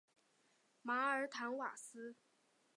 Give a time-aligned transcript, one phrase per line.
[0.81, 2.15] 马尔坦瓦斯。